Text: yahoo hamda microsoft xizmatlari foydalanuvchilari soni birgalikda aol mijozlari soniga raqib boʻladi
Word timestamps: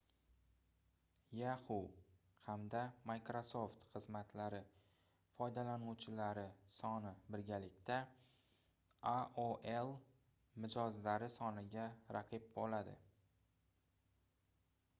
yahoo 1.39 1.83
hamda 2.45 2.79
microsoft 3.09 3.83
xizmatlari 3.89 4.61
foydalanuvchilari 5.35 6.45
soni 6.77 7.11
birgalikda 7.35 7.99
aol 9.13 9.93
mijozlari 10.65 11.31
soniga 11.35 11.85
raqib 12.17 12.49
boʻladi 12.57 12.97